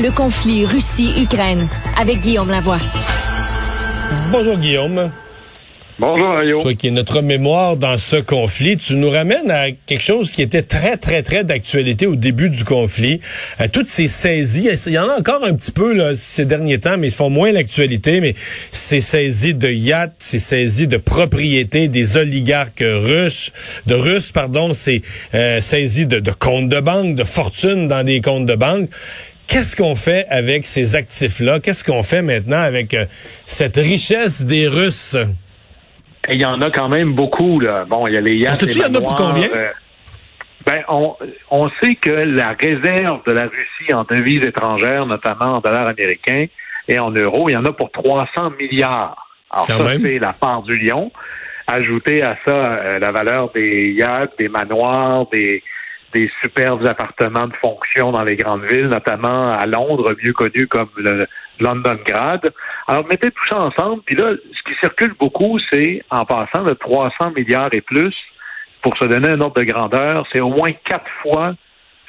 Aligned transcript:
le 0.00 0.10
conflit 0.12 0.64
Russie-Ukraine 0.64 1.68
avec 1.96 2.20
Guillaume 2.20 2.50
Lavoie. 2.50 2.78
Bonjour 4.30 4.56
Guillaume. 4.56 5.10
Bonjour 6.00 6.28
Mario. 6.28 6.60
Toi 6.60 6.74
qui 6.74 6.86
es 6.86 6.90
notre 6.92 7.22
mémoire 7.22 7.76
dans 7.76 7.98
ce 7.98 8.14
conflit, 8.14 8.76
tu 8.76 8.94
nous 8.94 9.10
ramènes 9.10 9.50
à 9.50 9.72
quelque 9.72 10.00
chose 10.00 10.30
qui 10.30 10.42
était 10.42 10.62
très, 10.62 10.96
très, 10.96 11.24
très 11.24 11.42
d'actualité 11.42 12.06
au 12.06 12.14
début 12.14 12.50
du 12.50 12.62
conflit. 12.62 13.18
À 13.58 13.66
toutes 13.66 13.88
ces 13.88 14.06
saisies, 14.06 14.68
il 14.86 14.92
y 14.92 14.98
en 15.00 15.08
a 15.08 15.18
encore 15.18 15.44
un 15.44 15.54
petit 15.54 15.72
peu 15.72 15.92
là, 15.92 16.12
ces 16.14 16.44
derniers 16.44 16.78
temps, 16.78 16.96
mais 16.98 17.08
ils 17.08 17.12
font 17.12 17.30
moins 17.30 17.50
l'actualité, 17.50 18.20
mais 18.20 18.34
ces 18.70 19.00
saisies 19.00 19.54
de 19.54 19.68
yachts, 19.68 20.14
ces 20.20 20.38
saisies 20.38 20.86
de 20.86 20.98
propriétés 20.98 21.88
des 21.88 22.16
oligarques 22.16 22.84
russes, 22.84 23.50
de 23.86 23.96
Russes, 23.96 24.30
pardon, 24.30 24.72
ces 24.72 25.02
euh, 25.34 25.60
saisies 25.60 26.06
de, 26.06 26.20
de 26.20 26.30
comptes 26.30 26.68
de 26.68 26.78
banque, 26.78 27.16
de 27.16 27.24
fortunes 27.24 27.88
dans 27.88 28.04
des 28.04 28.20
comptes 28.20 28.46
de 28.46 28.54
banque. 28.54 28.88
Qu'est-ce 29.48 29.74
qu'on 29.74 29.96
fait 29.96 30.26
avec 30.28 30.66
ces 30.66 30.94
actifs-là? 30.94 31.58
Qu'est-ce 31.60 31.82
qu'on 31.82 32.02
fait 32.02 32.22
maintenant 32.22 32.60
avec 32.60 32.92
euh, 32.94 33.06
cette 33.46 33.76
richesse 33.76 34.44
des 34.44 34.68
Russes? 34.68 35.16
il 36.30 36.36
y 36.36 36.44
en 36.44 36.60
a 36.60 36.70
quand 36.70 36.88
même 36.88 37.14
beaucoup. 37.14 37.58
Là. 37.60 37.84
Bon, 37.88 38.06
il 38.06 38.14
y 38.14 38.16
a 38.16 38.20
les 38.20 38.36
yachts. 38.36 38.62
il 38.62 38.76
y 38.76 38.84
en 38.84 38.94
a 38.94 39.00
pour 39.00 39.14
combien? 39.14 39.48
Euh, 39.48 39.70
ben, 40.66 40.82
on, 40.88 41.16
on 41.50 41.70
sait 41.80 41.94
que 41.94 42.10
la 42.10 42.54
réserve 42.60 43.20
de 43.26 43.32
la 43.32 43.44
Russie 43.44 43.94
en 43.94 44.04
devises 44.04 44.42
étrangères, 44.42 45.06
notamment 45.06 45.56
en 45.56 45.60
dollars 45.60 45.88
américains 45.88 46.46
et 46.88 46.98
en 46.98 47.10
euros, 47.10 47.48
il 47.48 47.52
y 47.52 47.56
en 47.56 47.64
a 47.64 47.72
pour 47.72 47.90
300 47.90 48.52
milliards. 48.60 49.28
Alors 49.50 49.66
ça, 49.66 49.96
c'est 50.02 50.18
la 50.18 50.32
part 50.32 50.62
du 50.62 50.76
lion. 50.76 51.10
Ajouter 51.66 52.22
à 52.22 52.36
ça 52.46 52.54
euh, 52.54 52.98
la 52.98 53.12
valeur 53.12 53.50
des 53.52 53.92
yachts, 53.92 54.32
des 54.38 54.48
manoirs, 54.48 55.26
des, 55.30 55.62
des 56.14 56.30
superbes 56.40 56.86
appartements 56.86 57.46
de 57.46 57.56
fonction 57.56 58.12
dans 58.12 58.24
les 58.24 58.36
grandes 58.36 58.64
villes, 58.64 58.88
notamment 58.88 59.48
à 59.48 59.66
Londres, 59.66 60.14
mieux 60.22 60.32
connu 60.32 60.66
comme 60.66 60.88
le 60.96 61.26
London 61.60 61.98
Grad. 62.06 62.52
Alors, 62.86 63.06
mettez 63.06 63.30
tout 63.30 63.48
ça 63.48 63.58
ensemble, 63.58 64.02
puis 64.06 64.16
là, 64.16 64.32
ce 64.52 64.62
qui 64.62 64.78
circule 64.80 65.14
beaucoup, 65.18 65.58
c'est, 65.70 66.02
en 66.10 66.24
passant 66.24 66.62
de 66.62 66.74
300 66.74 67.32
milliards 67.32 67.70
et 67.72 67.80
plus, 67.80 68.14
pour 68.82 68.96
se 68.96 69.04
donner 69.04 69.28
un 69.28 69.40
ordre 69.40 69.60
de 69.60 69.64
grandeur, 69.64 70.26
c'est 70.32 70.40
au 70.40 70.50
moins 70.50 70.72
quatre 70.84 71.10
fois 71.22 71.54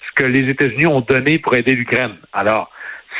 ce 0.07 0.23
que 0.23 0.27
les 0.27 0.49
États-Unis 0.49 0.85
ont 0.85 1.01
donné 1.01 1.39
pour 1.39 1.55
aider 1.55 1.73
l'Ukraine. 1.73 2.15
Alors, 2.31 2.69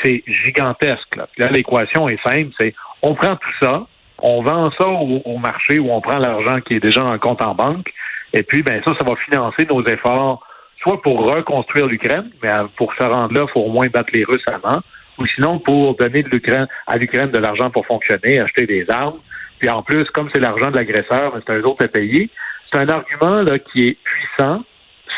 c'est 0.04 0.24
gigantesque. 0.28 1.16
Là, 1.16 1.28
là 1.38 1.50
l'équation 1.50 2.08
est 2.08 2.22
simple, 2.24 2.52
c'est 2.60 2.74
on 3.02 3.16
prend 3.16 3.36
tout 3.36 3.54
ça, 3.60 3.82
on 4.20 4.44
vend 4.44 4.72
ça 4.78 4.88
au, 4.88 5.22
au 5.26 5.38
marché 5.38 5.80
où 5.80 5.92
on 5.92 6.00
prend 6.00 6.20
l'argent 6.20 6.62
qui 6.62 6.76
est 6.76 6.80
déjà 6.80 7.04
en 7.04 7.18
compte 7.18 7.42
en 7.42 7.56
banque, 7.56 7.92
et 8.34 8.44
puis, 8.44 8.62
ben 8.62 8.82
ça, 8.86 8.94
ça 8.98 9.06
va 9.06 9.16
financer 9.16 9.66
nos 9.70 9.84
efforts 9.86 10.46
soit 10.82 11.02
pour 11.02 11.20
reconstruire 11.30 11.88
l'Ukraine, 11.88 12.30
mais 12.42 12.50
pour 12.78 12.94
se 12.94 13.04
rendre 13.04 13.34
là, 13.34 13.46
il 13.48 13.52
faut 13.52 13.62
au 13.62 13.70
moins 13.70 13.88
battre 13.88 14.10
les 14.14 14.24
Russes 14.24 14.46
avant, 14.48 14.80
ou 15.18 15.26
sinon 15.28 15.60
pour 15.60 15.96
donner 15.96 16.24
de 16.24 16.30
l'Ukraine, 16.30 16.68
à 16.88 16.98
l'Ukraine 16.98 17.32
de 17.32 17.38
l'argent 17.38 17.70
pour 17.70 17.86
fonctionner, 17.86 18.40
acheter 18.40 18.66
des 18.66 18.86
armes. 18.90 19.20
Puis 19.60 19.70
en 19.70 19.84
plus, 19.84 20.06
comme 20.12 20.28
c'est 20.28 20.40
l'argent 20.40 20.72
de 20.72 20.78
l'agresseur, 20.78 21.34
c'est 21.36 21.54
un 21.54 21.62
autre 21.64 21.84
à 21.84 21.88
payer, 21.88 22.30
c'est 22.72 22.80
un 22.80 22.88
argument 22.88 23.42
là, 23.42 23.60
qui 23.60 23.88
est 23.88 23.98
puissant, 24.04 24.64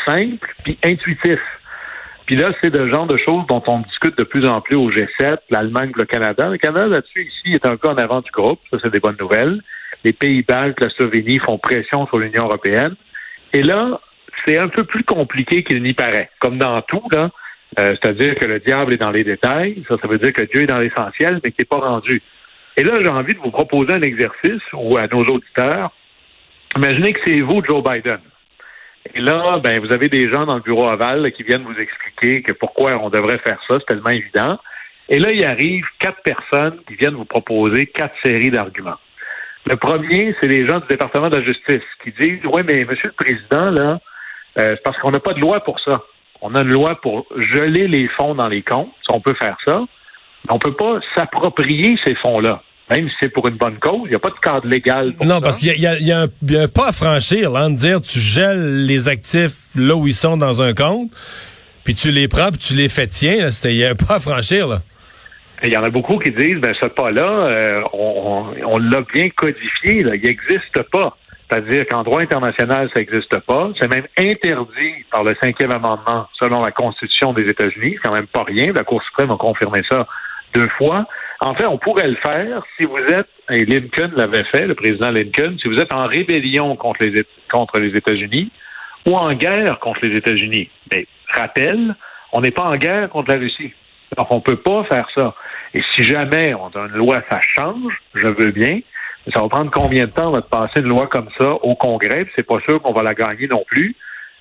simple, 0.05 0.47
puis 0.63 0.77
intuitif. 0.83 1.39
Puis 2.25 2.35
là, 2.35 2.49
c'est 2.61 2.73
le 2.73 2.89
genre 2.89 3.07
de 3.07 3.17
choses 3.17 3.45
dont 3.47 3.61
on 3.67 3.79
discute 3.79 4.17
de 4.17 4.23
plus 4.23 4.47
en 4.47 4.61
plus 4.61 4.75
au 4.75 4.89
G7, 4.89 5.37
l'Allemagne, 5.49 5.91
le 5.95 6.05
Canada. 6.05 6.47
Le 6.47 6.57
Canada, 6.57 6.87
là-dessus, 6.87 7.27
ici, 7.27 7.53
est 7.53 7.65
un 7.65 7.75
peu 7.75 7.89
en 7.89 7.97
avant 7.97 8.21
du 8.21 8.31
groupe. 8.31 8.59
Ça, 8.71 8.77
c'est 8.81 8.91
des 8.91 8.99
bonnes 8.99 9.17
nouvelles. 9.19 9.61
Les 10.03 10.13
pays 10.13 10.41
baltes, 10.41 10.79
la 10.79 10.89
Slovénie 10.89 11.39
font 11.39 11.57
pression 11.57 12.07
sur 12.07 12.19
l'Union 12.19 12.45
européenne. 12.45 12.95
Et 13.53 13.63
là, 13.63 13.99
c'est 14.45 14.57
un 14.57 14.67
peu 14.67 14.83
plus 14.83 15.03
compliqué 15.03 15.63
qu'il 15.63 15.81
n'y 15.83 15.93
paraît. 15.93 16.29
Comme 16.39 16.57
dans 16.57 16.81
tout, 16.81 17.03
là, 17.11 17.29
euh, 17.79 17.95
c'est-à-dire 18.01 18.35
que 18.35 18.45
le 18.45 18.59
diable 18.59 18.93
est 18.93 18.97
dans 18.97 19.11
les 19.11 19.23
détails. 19.23 19.83
Ça, 19.87 19.95
ça 20.01 20.07
veut 20.07 20.17
dire 20.17 20.33
que 20.33 20.41
Dieu 20.43 20.61
est 20.61 20.67
dans 20.67 20.79
l'essentiel, 20.79 21.39
mais 21.43 21.51
qu'il 21.51 21.63
n'est 21.63 21.79
pas 21.79 21.85
rendu. 21.85 22.21
Et 22.77 22.83
là, 22.83 23.01
j'ai 23.01 23.09
envie 23.09 23.33
de 23.33 23.39
vous 23.39 23.51
proposer 23.51 23.93
un 23.93 24.01
exercice 24.01 24.61
ou 24.73 24.97
à 24.97 25.07
nos 25.07 25.23
auditeurs. 25.23 25.91
Imaginez 26.75 27.13
que 27.13 27.19
c'est 27.25 27.41
vous, 27.41 27.63
Joe 27.63 27.83
Biden. 27.83 28.19
Et 29.13 29.19
là, 29.19 29.59
ben, 29.59 29.79
vous 29.79 29.91
avez 29.91 30.09
des 30.09 30.29
gens 30.29 30.45
dans 30.45 30.55
le 30.55 30.61
bureau 30.61 30.87
aval 30.87 31.31
qui 31.33 31.43
viennent 31.43 31.63
vous 31.63 31.79
expliquer 31.79 32.43
que 32.43 32.53
pourquoi 32.53 32.97
on 32.97 33.09
devrait 33.09 33.39
faire 33.39 33.59
ça, 33.67 33.77
c'est 33.79 33.85
tellement 33.85 34.11
évident. 34.11 34.59
Et 35.09 35.19
là, 35.19 35.31
il 35.31 35.43
arrive 35.43 35.85
quatre 35.99 36.21
personnes 36.21 36.79
qui 36.87 36.95
viennent 36.95 37.15
vous 37.15 37.25
proposer 37.25 37.87
quatre 37.87 38.15
séries 38.23 38.51
d'arguments. 38.51 38.99
Le 39.65 39.75
premier, 39.75 40.35
c'est 40.39 40.47
les 40.47 40.67
gens 40.67 40.79
du 40.79 40.87
département 40.87 41.29
de 41.29 41.37
la 41.37 41.43
justice 41.43 41.83
qui 42.03 42.11
disent, 42.19 42.39
oui, 42.45 42.61
mais 42.65 42.85
Monsieur 42.85 43.09
le 43.09 43.13
Président, 43.13 43.69
là, 43.69 43.99
euh, 44.57 44.75
c'est 44.75 44.83
parce 44.83 44.97
qu'on 44.99 45.11
n'a 45.11 45.19
pas 45.19 45.33
de 45.33 45.39
loi 45.39 45.59
pour 45.61 45.79
ça. 45.79 46.01
On 46.41 46.55
a 46.55 46.61
une 46.61 46.71
loi 46.71 46.99
pour 47.01 47.25
geler 47.53 47.87
les 47.87 48.07
fonds 48.09 48.35
dans 48.35 48.47
les 48.47 48.63
comptes. 48.63 48.89
On 49.09 49.21
peut 49.21 49.35
faire 49.35 49.57
ça. 49.65 49.79
Mais 50.45 50.53
on 50.53 50.59
peut 50.59 50.73
pas 50.73 50.99
s'approprier 51.15 51.97
ces 52.05 52.15
fonds-là. 52.15 52.61
Même 52.89 53.07
si 53.07 53.15
c'est 53.21 53.29
pour 53.29 53.47
une 53.47 53.55
bonne 53.55 53.77
cause, 53.79 54.01
il 54.05 54.09
n'y 54.09 54.15
a 54.15 54.19
pas 54.19 54.31
de 54.31 54.39
cadre 54.41 54.67
légal 54.67 55.13
pour 55.13 55.25
non, 55.25 55.39
parce 55.39 55.59
qu'il 55.59 55.77
y, 55.77 55.81
y, 55.81 56.11
a 56.11 56.19
un 56.19 56.67
pas 56.67 56.89
à 56.89 56.91
franchir, 56.91 57.49
là, 57.51 57.69
de 57.69 57.75
dire 57.75 58.01
tu 58.01 58.19
gèles 58.19 58.85
les 58.85 59.07
actifs 59.07 59.69
là 59.75 59.95
où 59.95 60.07
ils 60.07 60.13
sont 60.13 60.35
dans 60.35 60.61
un 60.61 60.73
compte, 60.73 61.09
puis 61.85 61.95
tu 61.95 62.11
les 62.11 62.27
prends, 62.27 62.49
puis 62.49 62.59
tu 62.59 62.73
les 62.73 62.89
fais 62.89 63.07
tiens. 63.07 63.47
Il 63.63 63.75
y 63.75 63.85
a 63.85 63.91
un 63.91 63.95
pas 63.95 64.15
à 64.15 64.19
franchir, 64.19 64.67
là. 64.67 64.81
Il 65.63 65.69
y 65.69 65.77
en 65.77 65.83
a 65.83 65.89
beaucoup 65.89 66.17
qui 66.17 66.31
disent, 66.31 66.57
ben 66.57 66.73
ce 66.81 66.87
pas-là, 66.87 67.47
euh, 67.47 67.81
on, 67.93 68.45
on 68.65 68.77
l'a 68.79 69.01
bien 69.13 69.29
codifié, 69.29 70.01
là, 70.03 70.15
il 70.15 70.23
n'existe 70.23 70.81
pas. 70.91 71.15
C'est-à-dire 71.51 71.85
qu'en 71.89 72.03
droit 72.03 72.21
international, 72.21 72.89
ça 72.93 72.99
n'existe 73.01 73.37
pas. 73.39 73.71
C'est 73.77 73.89
même 73.89 74.07
interdit 74.17 75.03
par 75.11 75.25
le 75.25 75.35
cinquième 75.43 75.71
amendement 75.71 76.27
selon 76.39 76.61
la 76.61 76.71
Constitution 76.71 77.33
des 77.33 77.49
États-Unis. 77.49 77.95
C'est 77.95 78.07
quand 78.07 78.15
même 78.15 78.27
pas 78.27 78.43
rien. 78.43 78.67
La 78.73 78.85
Cour 78.85 79.03
suprême 79.03 79.31
a 79.31 79.35
confirmé 79.35 79.81
ça 79.81 80.07
deux 80.53 80.69
fois. 80.77 81.05
En 81.41 81.53
fait, 81.55 81.65
on 81.65 81.77
pourrait 81.77 82.07
le 82.07 82.15
faire 82.15 82.63
si 82.77 82.85
vous 82.85 82.97
êtes, 82.99 83.27
et 83.49 83.65
Lincoln 83.65 84.11
l'avait 84.15 84.45
fait, 84.45 84.65
le 84.65 84.75
président 84.75 85.11
Lincoln, 85.11 85.57
si 85.61 85.67
vous 85.67 85.77
êtes 85.79 85.93
en 85.93 86.07
rébellion 86.07 86.77
contre 86.77 87.03
les, 87.03 87.97
États-Unis 87.97 88.51
ou 89.05 89.17
en 89.17 89.33
guerre 89.33 89.79
contre 89.79 90.05
les 90.05 90.15
États-Unis. 90.15 90.69
Mais 90.91 91.05
rappel, 91.33 91.95
on 92.31 92.39
n'est 92.39 92.51
pas 92.51 92.63
en 92.63 92.77
guerre 92.77 93.09
contre 93.09 93.31
la 93.31 93.39
Russie. 93.39 93.73
Donc, 94.15 94.27
on 94.31 94.35
ne 94.37 94.41
peut 94.41 94.57
pas 94.57 94.85
faire 94.85 95.07
ça. 95.13 95.35
Et 95.73 95.81
si 95.95 96.05
jamais 96.05 96.53
on 96.53 96.67
a 96.67 96.87
une 96.87 96.95
loi, 96.95 97.21
ça 97.29 97.41
change, 97.41 97.93
je 98.13 98.27
veux 98.27 98.51
bien, 98.51 98.79
ça 99.33 99.41
va 99.41 99.49
prendre 99.49 99.71
combien 99.71 100.05
de 100.05 100.11
temps 100.11 100.31
de 100.31 100.41
passer 100.41 100.79
une 100.79 100.87
loi 100.87 101.07
comme 101.07 101.29
ça 101.37 101.51
au 101.53 101.75
Congrès? 101.75 102.25
C'est 102.35 102.45
pas 102.45 102.59
sûr 102.61 102.81
qu'on 102.81 102.93
va 102.93 103.03
la 103.03 103.13
gagner 103.13 103.47
non 103.47 103.63
plus. 103.67 103.95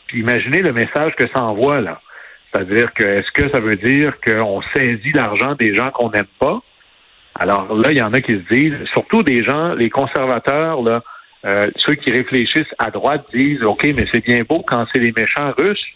Puis 0.07 0.21
imaginez 0.21 0.63
le 0.63 0.73
message 0.73 1.15
que 1.17 1.29
ça 1.35 1.43
envoie 1.43 1.81
là. 1.81 2.01
C'est-à-dire 2.53 2.93
que 2.95 3.05
est-ce 3.05 3.31
que 3.31 3.51
ça 3.51 3.61
veut 3.61 3.77
dire 3.77 4.15
qu'on 4.27 4.61
saisit 4.75 5.13
l'argent 5.13 5.55
des 5.55 5.77
gens 5.77 5.91
qu'on 5.91 6.11
n'aime 6.11 6.25
pas? 6.39 6.61
Alors 7.39 7.75
là, 7.75 7.93
il 7.93 7.99
y 7.99 8.03
en 8.03 8.13
a 8.13 8.21
qui 8.21 8.33
se 8.33 8.55
disent, 8.55 8.85
surtout 8.93 9.23
des 9.23 9.45
gens, 9.45 9.75
les 9.75 9.89
conservateurs, 9.89 10.83
là, 10.83 11.03
euh, 11.45 11.71
ceux 11.77 11.95
qui 11.95 12.11
réfléchissent 12.11 12.75
à 12.79 12.91
droite 12.91 13.27
disent 13.33 13.63
OK, 13.63 13.85
mais 13.85 14.05
c'est 14.13 14.25
bien 14.25 14.43
beau 14.43 14.63
quand 14.67 14.85
c'est 14.93 14.99
les 14.99 15.13
méchants 15.13 15.53
russes, 15.57 15.87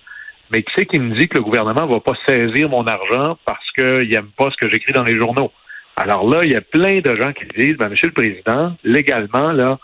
mais 0.51 0.63
qui 0.63 0.73
c'est 0.75 0.87
qui 0.87 0.99
me 0.99 1.15
dit 1.17 1.29
que 1.29 1.37
le 1.37 1.43
gouvernement 1.43 1.87
va 1.87 2.01
pas 2.01 2.15
saisir 2.27 2.69
mon 2.69 2.87
argent 2.87 3.37
parce 3.45 3.71
qu'il 3.73 4.09
n'aime 4.09 4.31
pas 4.37 4.51
ce 4.51 4.57
que 4.57 4.71
j'écris 4.71 4.93
dans 4.93 5.03
les 5.03 5.19
journaux? 5.19 5.53
Alors 5.97 6.29
là, 6.29 6.41
il 6.43 6.53
y 6.53 6.57
a 6.57 6.61
plein 6.61 7.01
de 7.01 7.15
gens 7.15 7.33
qui 7.33 7.45
disent, 7.57 7.77
ben, 7.77 7.89
Monsieur 7.89 8.09
le 8.09 8.15
Président, 8.15 8.77
légalement, 8.83 9.53
là, 9.53 9.79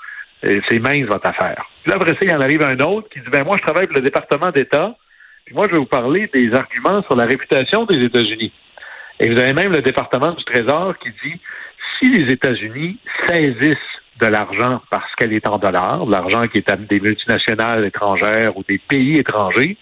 euh, 0.45 0.61
c'est 0.69 0.79
mince 0.79 1.07
votre 1.07 1.29
affaire. 1.29 1.65
Puis 1.83 1.91
là, 1.91 1.97
après 1.97 2.13
ça, 2.13 2.19
il 2.23 2.35
en 2.35 2.41
arrive 2.41 2.63
un 2.63 2.79
autre 2.81 3.09
qui 3.11 3.21
dit, 3.21 3.31
ben 3.31 3.45
moi, 3.45 3.57
je 3.59 3.63
travaille 3.63 3.87
pour 3.87 3.97
le 3.97 4.03
département 4.03 4.51
d'État, 4.51 4.95
puis 5.45 5.55
moi, 5.55 5.67
je 5.69 5.73
vais 5.73 5.79
vous 5.79 5.87
parler 5.87 6.31
des 6.33 6.53
arguments 6.55 7.03
sur 7.03 7.15
la 7.15 7.25
réputation 7.25 7.85
des 7.85 8.03
États-Unis. 8.05 8.53
Et 9.21 9.29
vous 9.29 9.39
avez 9.39 9.53
même 9.53 9.73
le 9.73 9.83
département 9.83 10.33
du 10.33 10.45
Trésor 10.45 10.97
qui 10.99 11.11
dit, 11.25 11.41
si 11.99 12.11
les 12.11 12.33
États-Unis 12.33 12.99
saisissent 13.29 13.77
de 14.21 14.27
l'argent 14.27 14.81
parce 14.91 15.15
qu'elle 15.17 15.33
est 15.33 15.47
en 15.47 15.59
dollars, 15.59 16.07
de 16.07 16.11
l'argent 16.11 16.47
qui 16.49 16.59
est 16.59 16.71
à 16.71 16.77
des 16.77 17.01
multinationales 17.01 17.85
étrangères 17.85 18.57
ou 18.57 18.65
des 18.67 18.79
pays 18.79 19.19
étrangers, 19.19 19.77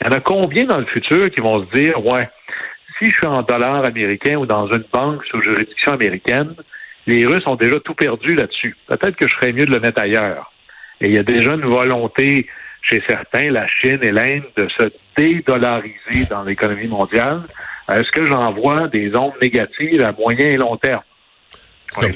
il 0.00 0.06
y 0.06 0.10
en 0.10 0.16
a 0.16 0.20
combien 0.20 0.64
dans 0.64 0.78
le 0.78 0.86
futur 0.86 1.30
qui 1.30 1.40
vont 1.40 1.64
se 1.64 1.70
dire, 1.78 2.04
ouais, 2.04 2.28
si 3.00 3.10
je 3.10 3.16
suis 3.16 3.26
en 3.26 3.42
dollars 3.42 3.84
américains 3.84 4.36
ou 4.36 4.46
dans 4.46 4.66
une 4.66 4.84
banque 4.92 5.24
sous 5.30 5.40
juridiction 5.40 5.92
américaine, 5.92 6.54
les 7.06 7.24
Russes 7.26 7.46
ont 7.46 7.56
déjà 7.56 7.80
tout 7.80 7.94
perdu 7.94 8.34
là-dessus. 8.34 8.76
Peut-être 8.86 9.16
que 9.16 9.26
je 9.26 9.34
ferais 9.34 9.52
mieux 9.52 9.64
de 9.64 9.72
le 9.72 9.80
mettre 9.80 10.02
ailleurs. 10.02 10.52
Et 11.00 11.08
il 11.08 11.14
y 11.14 11.18
a 11.18 11.22
déjà 11.22 11.54
une 11.54 11.64
volonté 11.64 12.46
chez 12.82 13.02
certains, 13.08 13.50
la 13.50 13.66
Chine 13.68 13.98
et 14.02 14.12
l'Inde, 14.12 14.44
de 14.56 14.68
se 14.78 14.90
dédollariser 15.16 16.26
dans 16.28 16.42
l'économie 16.42 16.88
mondiale. 16.88 17.40
Est-ce 17.90 18.10
que 18.10 18.26
j'en 18.26 18.52
vois 18.52 18.88
des 18.88 19.14
ondes 19.16 19.32
négatives 19.40 20.02
à 20.02 20.12
moyen 20.12 20.46
et 20.46 20.56
long 20.56 20.76
terme? 20.76 21.02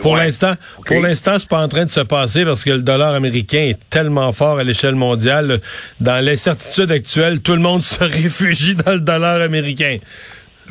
pour 0.01 0.17
l'instant, 0.17 0.55
pour 0.87 1.01
l'instant, 1.01 1.37
c'est 1.39 1.49
pas 1.49 1.61
en 1.61 1.69
train 1.69 1.85
de 1.85 1.91
se 1.91 2.01
passer 2.01 2.45
parce 2.45 2.63
que 2.63 2.71
le 2.71 2.83
dollar 2.83 3.13
américain 3.15 3.59
est 3.59 3.91
tellement 3.91 4.31
fort 4.31 4.59
à 4.59 4.65
l'échelle 4.65 4.95
mondiale. 4.95 5.61
Dans 6.01 6.25
l'incertitude 6.25 6.93
actuelle, 6.93 7.41
tout 7.41 7.55
le 7.55 7.61
monde 7.61 7.83
se 7.83 8.05
réfugie 8.05 8.77
dans 8.77 8.93
le 8.93 9.01
dollar 9.01 9.41
américain. 9.41 9.99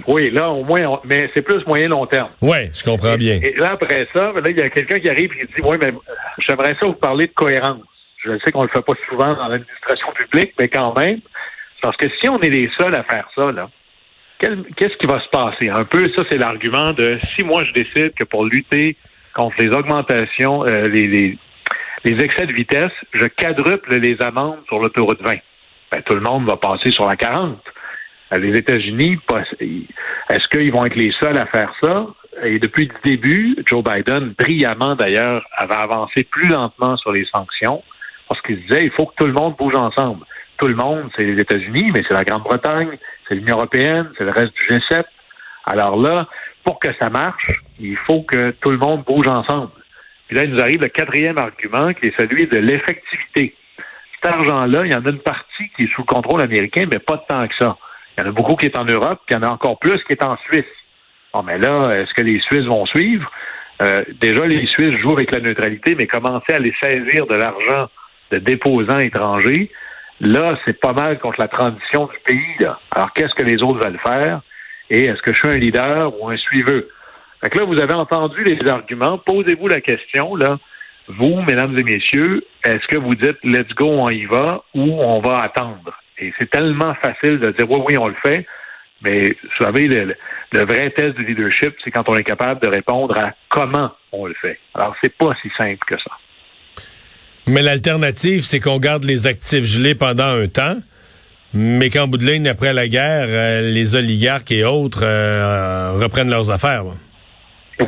Oui, 0.08 0.32
là, 0.32 0.50
au 0.50 0.64
moins, 0.64 1.00
mais 1.06 1.30
c'est 1.34 1.42
plus 1.42 1.66
moyen 1.66 1.88
long 1.90 2.06
terme. 2.06 2.30
Oui, 2.42 2.70
je 2.74 2.84
comprends 2.84 3.16
bien. 3.16 3.40
Et, 3.42 3.54
là, 3.54 3.72
après 3.74 4.08
ça, 4.14 4.32
là, 4.34 4.50
il 4.50 4.58
y 4.58 4.62
a 4.62 4.70
quelqu'un 4.70 5.00
qui 5.00 5.10
arrive 5.10 5.32
et 5.34 5.46
qui 5.46 5.54
dit 5.54 5.62
Oui, 5.68 5.78
mais 5.80 5.94
j'aimerais 6.40 6.76
ça 6.80 6.86
vous 6.86 6.94
parler 6.94 7.28
de 7.28 7.34
cohérence. 7.34 7.82
Je 8.24 8.38
sais 8.44 8.52
qu'on 8.52 8.64
le 8.64 8.70
fait 8.70 8.82
pas 8.82 8.94
souvent 9.10 9.36
dans 9.36 9.48
l'administration 9.48 10.08
publique, 10.14 10.54
mais 10.60 10.68
quand 10.68 10.98
même. 10.98 11.20
Parce 11.82 11.98
que 11.98 12.08
si 12.20 12.30
on 12.30 12.40
est 12.40 12.50
les 12.50 12.70
seuls 12.78 12.96
à 12.96 13.04
faire 13.04 13.28
ça, 13.36 13.52
là, 13.52 13.70
qu'est-ce 14.40 14.98
qui 14.98 15.08
va 15.08 15.20
se 15.20 15.30
passer? 15.30 15.70
Un 15.70 15.84
peu, 15.84 16.10
ça, 16.16 16.24
c'est 16.30 16.38
l'argument 16.38 16.94
de 16.94 17.18
si 17.18 17.44
moi 17.44 17.64
je 17.66 17.74
décide 17.74 18.14
que 18.14 18.24
pour 18.24 18.46
lutter 18.46 18.96
contre 19.34 19.56
les 19.60 19.74
augmentations, 19.74 20.64
euh, 20.66 20.88
les, 20.88 21.08
les, 21.08 21.38
les, 22.06 22.24
excès 22.24 22.46
de 22.46 22.54
vitesse, 22.54 22.92
je 23.14 23.28
quadruple 23.28 23.96
les 23.96 24.22
amendes 24.22 24.60
sur 24.68 24.80
l'autoroute 24.80 25.22
20. 25.22 25.36
Ben, 25.92 26.02
tout 26.04 26.16
le 26.16 26.22
monde 26.22 26.46
va 26.46 26.58
passer 26.58 26.92
sur 26.92 27.08
la 27.08 27.16
40. 27.16 27.60
Les 28.38 28.58
États-Unis, 28.58 29.20
est-ce 30.30 30.48
qu'ils 30.48 30.72
vont 30.72 30.86
être 30.86 30.96
les 30.96 31.12
seuls 31.20 31.38
à 31.38 31.46
faire 31.46 31.74
ça? 31.82 32.08
Et 32.44 32.60
depuis 32.60 32.88
le 32.88 32.94
début, 33.04 33.56
Joe 33.66 33.84
Biden, 33.84 34.34
brillamment 34.38 34.96
d'ailleurs, 34.96 35.46
avait 35.56 35.76
avancé 35.76 36.24
plus 36.24 36.48
lentement 36.48 36.98
sur 36.98 37.12
les 37.12 37.26
sanctions 37.26 37.84
parce 38.28 38.42
qu'il 38.42 38.62
disait 38.62 38.86
il 38.86 38.92
faut 38.92 39.06
que 39.06 39.16
tout 39.16 39.28
le 39.28 39.34
monde 39.34 39.56
bouge 39.58 39.76
ensemble. 39.76 40.26
Tout 40.58 40.68
le 40.68 40.76
monde, 40.76 41.10
c'est 41.16 41.24
les 41.24 41.40
États-Unis, 41.40 41.92
mais 41.94 42.04
c'est 42.08 42.14
la 42.14 42.24
Grande-Bretagne, 42.24 42.98
c'est 43.28 43.36
l'Union 43.36 43.58
européenne, 43.58 44.10
c'est 44.18 44.24
le 44.24 44.32
reste 44.32 44.54
du 44.54 44.76
G7. 44.76 45.04
Alors 45.66 45.98
là, 45.98 46.28
pour 46.64 46.80
que 46.80 46.90
ça 47.00 47.10
marche, 47.10 47.52
il 47.80 47.98
faut 47.98 48.24
que 48.24 48.52
tout 48.62 48.72
le 48.72 48.78
monde 48.78 49.04
bouge 49.06 49.28
ensemble. 49.28 49.72
Puis 50.28 50.38
là, 50.38 50.46
il 50.46 50.52
nous 50.52 50.62
arrive 50.62 50.82
le 50.82 50.88
quatrième 50.88 51.38
argument 51.38 51.94
qui 51.94 52.08
est 52.08 52.20
celui 52.20 52.48
de 52.48 52.58
l'effectivité. 52.58 53.56
Cet 54.16 54.32
argent-là, 54.32 54.86
il 54.86 54.92
y 54.92 54.96
en 54.96 55.06
a 55.06 55.10
une 55.10 55.20
partie 55.20 55.70
qui 55.76 55.84
est 55.84 55.94
sous 55.94 56.06
contrôle 56.06 56.42
américain, 56.42 56.86
mais 56.90 57.00
pas 57.00 57.18
tant 57.28 57.48
que 57.48 57.56
ça. 57.60 57.78
Il 58.18 58.24
y 58.24 58.26
en 58.26 58.30
a 58.30 58.32
beaucoup 58.32 58.56
qui 58.56 58.68
est 58.68 58.78
en 58.78 58.86
Europe, 58.86 59.22
puis 59.26 59.36
il 59.36 59.42
y 59.42 59.46
en 59.46 59.50
a 59.50 59.52
encore 59.52 59.80
plus 59.80 60.04
qui 60.04 60.14
est 60.14 60.24
en 60.24 60.38
Suisse. 60.50 60.66
Bon, 61.34 61.44
mais 61.44 61.58
là, 61.58 61.94
est-ce 61.94 62.14
que 62.14 62.22
les 62.22 62.40
Suisses 62.42 62.66
vont 62.66 62.86
suivre? 62.86 63.30
Euh, 63.82 64.04
déjà, 64.22 64.46
les 64.46 64.66
Suisses 64.68 65.00
jouent 65.00 65.14
avec 65.14 65.32
la 65.32 65.40
neutralité, 65.40 65.96
mais 65.96 66.06
commencer 66.06 66.54
à 66.54 66.60
les 66.60 66.74
saisir 66.82 67.26
de 67.26 67.36
l'argent 67.36 67.90
de 68.32 68.38
déposants 68.38 69.00
étrangers, 69.00 69.72
là, 70.22 70.58
c'est 70.66 70.80
pas 70.80 70.94
mal 70.94 71.20
contre 71.20 71.40
la 71.40 71.48
transition 71.48 72.06
du 72.06 72.18
pays. 72.26 72.68
Alors, 72.96 73.14
qu'est-ce 73.14 73.34
que 73.34 73.44
les 73.44 73.62
autres 73.64 73.84
veulent 73.84 74.00
faire? 74.06 74.42
Et 74.90 75.06
est-ce 75.06 75.22
que 75.22 75.34
je 75.34 75.40
suis 75.40 75.50
un 75.50 75.58
leader 75.58 76.14
ou 76.20 76.30
un 76.30 76.38
suiveux? 76.38 76.90
Fait 77.44 77.50
que 77.50 77.60
là, 77.60 77.66
vous 77.66 77.80
avez 77.80 77.94
entendu 77.94 78.44
les 78.44 78.70
arguments. 78.70 79.18
Posez-vous 79.18 79.68
la 79.68 79.82
question, 79.82 80.36
là. 80.36 80.60
Vous, 81.08 81.42
mesdames 81.42 81.78
et 81.78 81.84
messieurs, 81.84 82.46
est-ce 82.64 82.88
que 82.88 82.98
vous 82.98 83.16
dites 83.16 83.38
let's 83.44 83.74
go, 83.76 83.88
on 83.88 84.10
y 84.10 84.26
va 84.26 84.64
ou 84.74 85.02
on 85.02 85.20
va 85.20 85.36
attendre? 85.38 85.92
Et 86.24 86.34
c'est 86.40 86.50
tellement 86.50 86.94
facile 86.96 87.40
de 87.40 87.52
dire 87.52 87.70
oui, 87.70 87.82
oui, 87.86 87.98
on 87.98 88.08
le 88.08 88.16
fait. 88.24 88.46
Mais 89.04 89.36
vous 89.44 89.66
savez, 89.66 89.88
le, 89.88 90.16
vrai 90.64 90.90
test 90.92 91.16
du 91.16 91.26
leadership, 91.26 91.76
c'est 91.84 91.92
quand 91.92 92.08
on 92.08 92.16
est 92.16 92.24
capable 92.24 92.62
de 92.62 92.70
répondre 92.70 93.18
à 93.20 93.34
comment 93.50 93.92
on 94.14 94.28
le 94.28 94.34
fait. 94.36 94.58
Alors, 94.74 94.96
c'est 95.04 95.14
pas 95.18 95.32
si 95.42 95.50
simple 95.58 95.84
que 95.86 95.98
ça. 95.98 96.12
Mais 97.48 97.62
l'alternative, 97.62 98.42
c'est 98.42 98.62
qu'on 98.62 98.80
garde 98.80 99.04
les 99.04 99.28
actifs 99.28 99.66
gelés 99.66 99.96
pendant 99.96 100.24
un 100.24 100.48
temps, 100.48 100.78
mais 101.54 101.90
qu'en 101.90 102.08
bout 102.08 102.18
de 102.18 102.26
ligne, 102.26 102.48
après 102.48 102.72
la 102.72 102.88
guerre, 102.88 103.28
euh, 103.28 103.70
les 103.74 103.96
oligarques 103.96 104.52
et 104.52 104.64
autres 104.64 105.04
euh, 105.04 105.98
reprennent 106.00 106.30
leurs 106.30 106.50
affaires. 106.50 106.86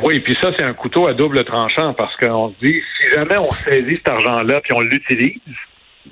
Oui, 0.02 0.20
puis 0.20 0.36
ça, 0.42 0.50
c'est 0.54 0.64
un 0.64 0.74
couteau 0.74 1.06
à 1.06 1.14
double 1.14 1.44
tranchant 1.44 1.94
parce 1.94 2.14
qu'on 2.16 2.50
se 2.50 2.66
dit, 2.66 2.82
si 2.98 3.14
jamais 3.14 3.38
on 3.38 3.50
saisit 3.50 3.96
cet 3.96 4.08
argent-là 4.08 4.60
puis 4.60 4.74
on 4.74 4.80
l'utilise, 4.80 5.40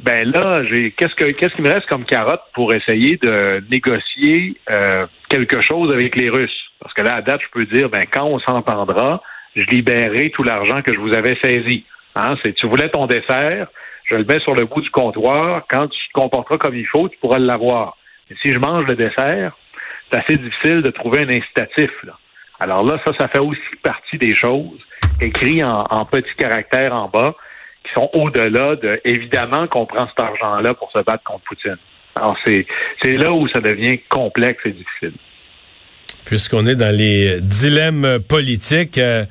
ben 0.00 0.31
là, 0.31 0.62
j'ai 0.64 0.91
qu'est-ce 0.93 1.14
que 1.14 1.31
qu'est-ce 1.32 1.55
qui 1.55 1.62
me 1.62 1.73
reste 1.73 1.87
comme 1.87 2.05
carotte 2.05 2.43
pour 2.52 2.73
essayer 2.75 3.17
de 3.17 3.62
négocier 3.70 4.56
euh, 4.70 5.06
quelque 5.29 5.61
chose 5.61 5.93
avec 5.93 6.17
les 6.17 6.31
Russes? 6.31 6.70
Parce 6.81 6.93
que 6.94 7.02
là, 7.02 7.17
à 7.17 7.23
date, 7.23 7.41
je 7.43 7.49
peux 7.50 7.67
dire, 7.67 7.88
ben 7.88 8.05
quand 8.11 8.25
on 8.25 8.38
s'entendra, 8.41 9.23
je 9.56 9.62
libérerai 9.62 10.31
tout 10.31 10.43
l'argent 10.43 10.82
que 10.82 10.93
je 10.93 11.00
vous 11.00 11.14
avais 11.14 11.37
saisi. 11.43 11.85
Hein, 12.17 12.37
c'est 12.43 12.52
tu 12.55 12.67
voulais 12.67 12.88
ton 12.88 13.06
dessert, 13.06 13.69
je 14.05 14.17
le 14.17 14.25
mets 14.25 14.41
sur 14.41 14.55
le 14.55 14.67
bout 14.67 14.81
du 14.81 14.91
comptoir. 14.91 15.62
Quand 15.69 15.88
tu 15.88 15.99
te 15.99 16.12
comporteras 16.12 16.58
comme 16.58 16.76
il 16.76 16.87
faut, 16.87 17.08
tu 17.08 17.17
pourras 17.19 17.38
l'avoir. 17.38 17.96
Mais 18.31 18.37
si 18.43 18.52
je 18.52 18.58
mange 18.58 18.87
le 18.87 18.96
dessert, 18.96 19.56
c'est 20.11 20.19
assez 20.19 20.37
difficile 20.37 20.82
de 20.82 20.91
trouver 20.91 21.20
un 21.20 21.29
incitatif. 21.29 21.91
Là. 22.05 22.19
Alors 22.61 22.85
là, 22.85 23.00
ça, 23.05 23.12
ça 23.19 23.29
fait 23.29 23.38
aussi 23.38 23.61
partie 23.82 24.19
des 24.19 24.35
choses 24.35 24.79
écrites 25.20 25.62
en, 25.62 25.85
en 25.91 26.05
petits 26.05 26.35
caractères 26.35 26.94
en 26.94 27.08
bas 27.08 27.35
qui 27.84 27.92
sont 27.94 28.10
au-delà 28.12 28.76
de, 28.76 29.00
évidemment, 29.04 29.66
qu'on 29.66 29.86
prend 29.86 30.08
cet 30.08 30.20
argent-là 30.20 30.75
pour 30.75 30.90
se 30.90 30.98
battre 30.98 31.22
contre 31.25 31.44
Poutine. 31.44 31.76
Alors, 32.16 32.36
c'est, 32.44 32.66
c'est 33.02 33.16
là 33.16 33.32
où 33.32 33.48
ça 33.48 33.60
devient 33.60 33.98
complexe 34.08 34.60
et 34.64 34.70
difficile. 34.70 35.12
Puisqu'on 36.25 36.66
est 36.66 36.76
dans 36.76 36.94
les 36.94 37.40
dilemmes 37.40 38.19
politiques, 38.26 38.96
euh, 38.96 39.26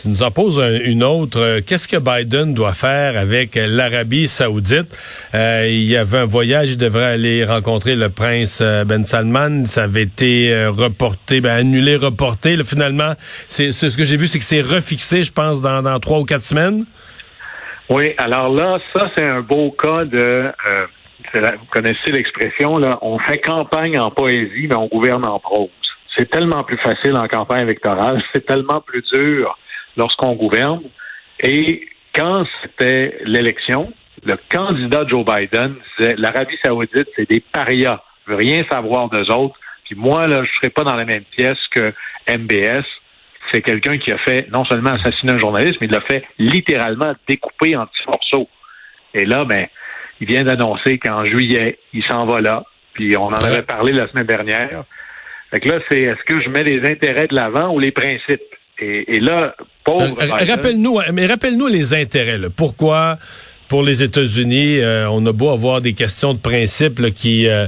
tu 0.00 0.08
nous 0.08 0.22
en 0.22 0.30
poses 0.30 0.62
une 0.84 1.04
autre. 1.04 1.60
Qu'est-ce 1.60 1.86
que 1.88 1.98
Biden 1.98 2.54
doit 2.54 2.72
faire 2.72 3.18
avec 3.18 3.56
l'Arabie 3.56 4.28
saoudite? 4.28 4.96
Euh, 5.34 5.66
il 5.68 5.82
y 5.82 5.96
avait 5.96 6.18
un 6.18 6.24
voyage, 6.24 6.70
il 6.70 6.78
devrait 6.78 7.12
aller 7.12 7.44
rencontrer 7.44 7.96
le 7.96 8.08
prince 8.08 8.60
euh, 8.62 8.84
Ben 8.84 9.04
Salman. 9.04 9.66
Ça 9.66 9.84
avait 9.84 10.04
été 10.04 10.66
reporté, 10.68 11.40
ben, 11.42 11.50
annulé, 11.50 11.96
reporté. 11.96 12.56
finalement, 12.64 13.12
c'est 13.48 13.72
ce 13.72 13.94
que 13.94 14.04
j'ai 14.04 14.16
vu, 14.16 14.28
c'est 14.28 14.38
que 14.38 14.44
c'est 14.44 14.62
refixé, 14.62 15.24
je 15.24 15.32
pense, 15.32 15.60
dans 15.60 16.00
trois 16.00 16.20
ou 16.20 16.24
quatre 16.24 16.44
semaines. 16.44 16.86
Oui, 17.88 18.12
alors 18.18 18.50
là, 18.50 18.78
ça, 18.94 19.10
c'est 19.16 19.24
un 19.24 19.40
beau 19.40 19.70
cas 19.70 20.04
de... 20.04 20.52
vous 21.34 21.66
connaissez 21.70 22.10
l'expression, 22.12 22.76
là, 22.76 22.98
on 23.00 23.18
fait 23.18 23.38
campagne 23.38 23.98
en 23.98 24.10
poésie, 24.10 24.66
mais 24.68 24.76
on 24.76 24.88
gouverne 24.88 25.26
en 25.26 25.38
prose. 25.38 25.70
C'est 26.16 26.30
tellement 26.30 26.64
plus 26.64 26.78
facile 26.78 27.16
en 27.16 27.28
campagne 27.28 27.62
électorale, 27.62 28.22
c'est 28.32 28.44
tellement 28.44 28.80
plus 28.80 29.02
dur 29.12 29.56
lorsqu'on 29.96 30.34
gouverne. 30.34 30.82
Et 31.40 31.88
quand 32.14 32.44
c'était 32.62 33.18
l'élection, 33.24 33.90
le 34.24 34.36
candidat 34.50 35.06
Joe 35.06 35.24
Biden 35.24 35.76
disait 35.98 36.14
l'Arabie 36.16 36.58
Saoudite, 36.62 37.08
c'est 37.16 37.28
des 37.28 37.40
parias, 37.40 38.02
je 38.26 38.32
veux 38.32 38.38
rien 38.38 38.64
savoir 38.70 39.08
d'eux 39.08 39.30
autres. 39.30 39.58
Puis 39.84 39.94
moi, 39.94 40.26
là, 40.26 40.42
je 40.44 40.52
serais 40.56 40.70
pas 40.70 40.84
dans 40.84 40.94
la 40.94 41.06
même 41.06 41.24
pièce 41.36 41.58
que 41.70 41.94
MBS. 42.28 42.84
C'est 43.52 43.62
quelqu'un 43.62 43.98
qui 43.98 44.12
a 44.12 44.18
fait 44.18 44.46
non 44.52 44.64
seulement 44.64 44.90
assassiner 44.90 45.32
un 45.32 45.38
journaliste, 45.38 45.78
mais 45.80 45.86
il 45.86 45.92
l'a 45.92 46.00
fait 46.02 46.24
littéralement 46.38 47.14
découper 47.26 47.76
en 47.76 47.86
petits 47.86 48.06
morceaux. 48.06 48.48
Et 49.14 49.24
là, 49.24 49.44
ben, 49.44 49.66
il 50.20 50.26
vient 50.26 50.44
d'annoncer 50.44 50.98
qu'en 50.98 51.24
juillet, 51.24 51.78
il 51.92 52.04
s'en 52.04 52.26
va 52.26 52.40
là. 52.40 52.64
Puis 52.94 53.16
on 53.16 53.26
en 53.26 53.32
avait 53.32 53.62
parlé 53.62 53.92
la 53.92 54.08
semaine 54.08 54.26
dernière. 54.26 54.84
Fait 55.50 55.60
que 55.60 55.68
là, 55.68 55.78
c'est 55.88 56.00
est-ce 56.00 56.22
que 56.24 56.42
je 56.42 56.48
mets 56.50 56.64
les 56.64 56.86
intérêts 56.90 57.28
de 57.28 57.34
l'avant 57.34 57.72
ou 57.72 57.78
les 57.78 57.92
principes? 57.92 58.42
Et, 58.80 59.18
là, 59.18 59.56
pauvre. 59.84 60.16
Euh, 60.22 60.44
rappelle-nous, 60.46 61.00
mais 61.12 61.26
rappelle-nous 61.26 61.66
les 61.66 61.94
intérêts. 61.94 62.38
Pourquoi, 62.56 63.18
pour 63.68 63.82
les 63.82 64.04
États-Unis, 64.04 64.78
euh, 64.78 65.10
on 65.10 65.24
a 65.26 65.32
beau 65.32 65.50
avoir 65.50 65.80
des 65.80 65.94
questions 65.94 66.32
de 66.32 66.38
principe 66.38 67.12
qui 67.12 67.48
euh, 67.48 67.66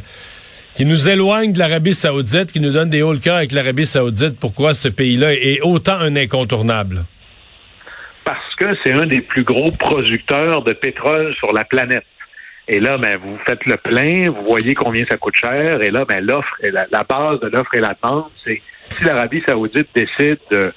qui 0.81 0.87
nous 0.87 1.11
éloignent 1.11 1.53
de 1.53 1.59
l'Arabie 1.59 1.93
Saoudite, 1.93 2.53
qui 2.53 2.59
nous 2.59 2.73
donnent 2.73 2.89
des 2.89 3.03
hauts 3.03 3.13
le 3.13 3.31
avec 3.31 3.53
l'Arabie 3.53 3.85
Saoudite. 3.85 4.41
Pourquoi 4.41 4.73
ce 4.73 4.89
pays-là 4.89 5.35
est 5.35 5.61
autant 5.61 5.99
un 6.01 6.17
incontournable? 6.17 7.05
Parce 8.25 8.55
que 8.55 8.65
c'est 8.83 8.93
un 8.93 9.05
des 9.05 9.21
plus 9.21 9.43
gros 9.43 9.73
producteurs 9.73 10.63
de 10.63 10.73
pétrole 10.73 11.35
sur 11.35 11.53
la 11.53 11.67
planète. 11.67 12.07
Et 12.67 12.81
là, 12.81 12.97
ben, 12.97 13.19
vous 13.19 13.37
faites 13.47 13.67
le 13.67 13.77
plein, 13.77 14.31
vous 14.31 14.43
voyez 14.43 14.75
combien 14.75 15.05
ça 15.05 15.19
coûte 15.19 15.37
cher, 15.37 15.83
et 15.83 15.91
là, 15.91 16.07
ben, 16.07 16.25
l'offre, 16.25 16.57
la, 16.63 16.87
la 16.91 17.05
base 17.05 17.41
de 17.41 17.49
l'offre 17.49 17.75
et 17.75 17.81
la 17.81 17.95
demande, 18.03 18.31
c'est 18.37 18.63
si 18.79 19.05
l'Arabie 19.05 19.43
Saoudite 19.47 19.89
décide 19.95 20.39
de 20.51 20.73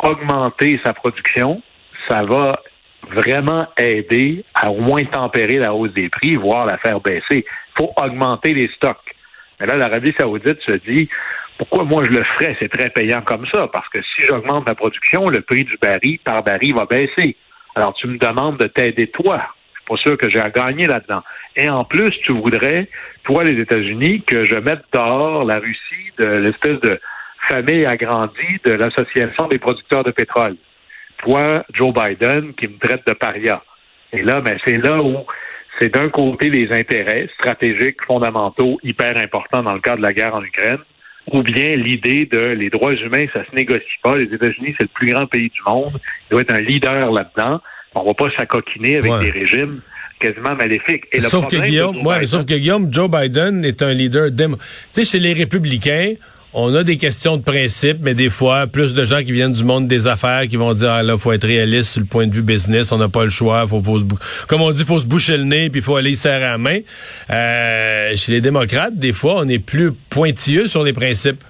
augmenter 0.00 0.78
sa 0.84 0.92
production, 0.92 1.60
ça 2.08 2.22
va 2.22 2.62
vraiment 3.10 3.66
aider 3.76 4.44
à 4.54 4.70
au 4.70 4.80
moins 4.80 5.04
tempérer 5.06 5.56
la 5.56 5.74
hausse 5.74 5.92
des 5.92 6.08
prix, 6.08 6.36
voire 6.36 6.66
la 6.66 6.78
faire 6.78 7.00
baisser. 7.00 7.44
Il 7.44 7.76
faut 7.76 7.90
augmenter 7.96 8.54
les 8.54 8.70
stocks. 8.76 9.16
Mais 9.60 9.66
là, 9.66 9.76
l'Arabie 9.76 10.14
saoudite 10.18 10.60
se 10.62 10.72
dit, 10.72 11.08
pourquoi 11.58 11.84
moi 11.84 12.02
je 12.04 12.10
le 12.10 12.24
ferais? 12.24 12.56
C'est 12.58 12.70
très 12.70 12.88
payant 12.88 13.20
comme 13.20 13.46
ça, 13.52 13.68
parce 13.70 13.88
que 13.90 14.00
si 14.02 14.22
j'augmente 14.26 14.66
ma 14.66 14.74
production, 14.74 15.28
le 15.28 15.42
prix 15.42 15.64
du 15.64 15.76
baril 15.80 16.18
par 16.24 16.42
baril 16.42 16.74
va 16.74 16.86
baisser. 16.86 17.36
Alors 17.74 17.92
tu 17.94 18.06
me 18.06 18.16
demandes 18.16 18.58
de 18.58 18.66
t'aider 18.66 19.08
toi. 19.08 19.42
Je 19.74 19.78
suis 19.78 19.84
pas 19.86 19.96
sûr 19.96 20.18
que 20.18 20.30
j'ai 20.30 20.40
à 20.40 20.50
gagner 20.50 20.86
là-dedans. 20.86 21.22
Et 21.56 21.68
en 21.68 21.84
plus, 21.84 22.12
tu 22.24 22.32
voudrais, 22.32 22.88
toi 23.24 23.44
les 23.44 23.60
États-Unis, 23.60 24.22
que 24.22 24.44
je 24.44 24.54
mette 24.54 24.82
dehors 24.92 25.44
la 25.44 25.58
Russie 25.58 26.12
de 26.18 26.26
l'espèce 26.26 26.80
de 26.80 26.98
famille 27.48 27.84
agrandie 27.84 28.58
de 28.64 28.72
l'Association 28.72 29.48
des 29.48 29.58
producteurs 29.58 30.04
de 30.04 30.12
pétrole. 30.12 30.56
Toi, 31.18 31.64
Joe 31.74 31.92
Biden, 31.92 32.54
qui 32.54 32.68
me 32.68 32.78
traite 32.78 33.06
de 33.06 33.12
paria. 33.12 33.62
Et 34.12 34.22
là, 34.22 34.40
ben, 34.40 34.58
c'est 34.64 34.82
là 34.82 35.02
où 35.02 35.26
c'est 35.78 35.94
d'un 35.94 36.08
côté 36.08 36.50
les 36.50 36.72
intérêts 36.72 37.28
stratégiques 37.34 38.02
fondamentaux 38.06 38.78
hyper 38.82 39.16
importants 39.16 39.62
dans 39.62 39.74
le 39.74 39.80
cadre 39.80 39.98
de 39.98 40.02
la 40.02 40.12
guerre 40.12 40.34
en 40.34 40.42
Ukraine, 40.42 40.78
ou 41.32 41.42
bien 41.42 41.76
l'idée 41.76 42.26
de 42.26 42.38
les 42.38 42.70
droits 42.70 42.94
humains, 42.94 43.26
ça 43.32 43.44
se 43.48 43.54
négocie 43.54 43.86
pas. 44.02 44.16
Les 44.16 44.32
États-Unis, 44.34 44.74
c'est 44.78 44.84
le 44.84 44.90
plus 44.92 45.12
grand 45.12 45.26
pays 45.26 45.50
du 45.50 45.60
monde. 45.66 46.00
Il 46.28 46.32
doit 46.32 46.42
être 46.42 46.52
un 46.52 46.60
leader 46.60 47.12
là-dedans. 47.12 47.60
On 47.94 48.04
va 48.04 48.14
pas 48.14 48.30
s'acoquiner 48.36 48.96
avec 48.96 49.12
des 49.20 49.30
régimes 49.30 49.80
quasiment 50.18 50.54
maléfiques. 50.54 51.04
Et 51.12 51.20
sauf, 51.20 51.48
que 51.48 51.56
Guillaume, 51.56 52.06
ouais, 52.06 52.26
sauf 52.26 52.44
que 52.44 52.54
Guillaume, 52.54 52.92
Joe 52.92 53.10
Biden 53.10 53.64
est 53.64 53.82
un 53.82 53.92
leader 53.92 54.30
démo. 54.30 54.56
Tu 54.92 55.04
sais, 55.04 55.04
chez 55.04 55.18
les 55.18 55.32
républicains, 55.32 56.14
on 56.52 56.74
a 56.74 56.82
des 56.82 56.96
questions 56.96 57.36
de 57.36 57.42
principe, 57.42 57.98
mais 58.00 58.14
des 58.14 58.30
fois, 58.30 58.66
plus 58.66 58.94
de 58.94 59.04
gens 59.04 59.18
qui 59.18 59.32
viennent 59.32 59.52
du 59.52 59.64
monde 59.64 59.86
des 59.86 60.06
affaires 60.06 60.48
qui 60.48 60.56
vont 60.56 60.72
dire, 60.72 60.90
ah 60.90 61.02
là, 61.02 61.16
faut 61.16 61.32
être 61.32 61.46
réaliste 61.46 61.92
sur 61.92 62.00
le 62.00 62.06
point 62.06 62.26
de 62.26 62.34
vue 62.34 62.42
business, 62.42 62.90
on 62.90 62.98
n'a 62.98 63.08
pas 63.08 63.24
le 63.24 63.30
choix, 63.30 63.66
faut, 63.68 63.82
faut 63.82 63.98
se, 63.98 64.04
comme 64.48 64.62
on 64.62 64.72
dit, 64.72 64.84
faut 64.84 64.98
se 64.98 65.06
boucher 65.06 65.36
le 65.36 65.44
nez, 65.44 65.70
puis 65.70 65.80
faut 65.80 65.96
aller 65.96 66.14
serrer 66.14 66.40
la 66.40 66.58
main. 66.58 66.78
Euh, 67.30 68.16
chez 68.16 68.32
les 68.32 68.40
démocrates, 68.40 68.96
des 68.96 69.12
fois, 69.12 69.36
on 69.36 69.48
est 69.48 69.64
plus 69.64 69.92
pointilleux 69.92 70.66
sur 70.66 70.82
les 70.82 70.92
principes. 70.92 71.42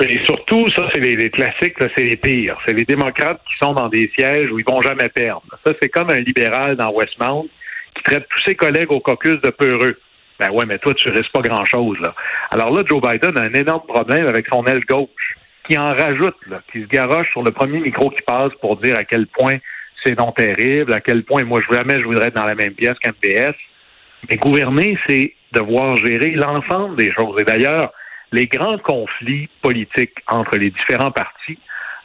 et 0.00 0.20
surtout, 0.24 0.66
ça, 0.72 0.88
c'est 0.92 1.00
les, 1.00 1.30
classiques, 1.30 1.76
c'est 1.78 2.02
les 2.02 2.16
pires. 2.16 2.58
C'est 2.64 2.72
les 2.72 2.84
démocrates 2.84 3.40
qui 3.48 3.64
sont 3.64 3.74
dans 3.74 3.88
des 3.88 4.10
sièges 4.16 4.50
où 4.50 4.58
ils 4.58 4.64
vont 4.64 4.80
jamais 4.82 5.08
perdre. 5.08 5.42
Ça, 5.64 5.72
c'est 5.80 5.88
comme 5.88 6.10
un 6.10 6.20
libéral 6.20 6.76
dans 6.76 6.90
Westmount 6.90 7.46
qui 7.94 8.02
traite 8.02 8.26
tous 8.28 8.42
ses 8.44 8.56
collègues 8.56 8.90
au 8.90 9.00
caucus 9.00 9.40
de 9.40 9.50
peureux. 9.50 9.96
Ben 10.38 10.50
ouais, 10.50 10.66
mais 10.66 10.78
toi, 10.78 10.92
tu 10.94 11.08
risques 11.08 11.32
pas 11.32 11.40
grand-chose, 11.40 11.98
là. 12.00 12.14
Alors 12.50 12.70
là, 12.70 12.82
Joe 12.86 13.00
Biden 13.00 13.38
a 13.38 13.42
un 13.42 13.54
énorme 13.54 13.86
problème 13.86 14.26
avec 14.26 14.46
son 14.48 14.64
aile 14.66 14.84
gauche, 14.84 15.34
qui 15.66 15.78
en 15.78 15.94
rajoute, 15.94 16.36
là, 16.46 16.60
qui 16.70 16.82
se 16.82 16.86
garoche 16.86 17.30
sur 17.32 17.42
le 17.42 17.50
premier 17.50 17.80
micro 17.80 18.10
qui 18.10 18.22
passe 18.22 18.52
pour 18.60 18.76
dire 18.76 18.96
à 18.98 19.04
quel 19.04 19.26
point 19.26 19.58
c'est 20.04 20.18
non 20.18 20.32
terrible, 20.32 20.92
à 20.92 21.00
quel 21.00 21.24
point, 21.24 21.44
moi, 21.44 21.60
jamais 21.70 22.00
je 22.00 22.04
voudrais 22.04 22.28
être 22.28 22.36
dans 22.36 22.46
la 22.46 22.54
même 22.54 22.74
pièce 22.74 22.98
qu'un 22.98 23.12
PS. 23.12 23.56
Mais 24.28 24.36
gouverner, 24.36 24.98
c'est 25.08 25.34
devoir 25.52 25.96
gérer 25.96 26.32
l'ensemble 26.32 26.96
des 26.96 27.12
choses. 27.12 27.40
Et 27.40 27.44
d'ailleurs, 27.44 27.92
les 28.32 28.46
grands 28.46 28.78
conflits 28.78 29.48
politiques 29.62 30.14
entre 30.28 30.56
les 30.56 30.70
différents 30.70 31.10
partis 31.10 31.58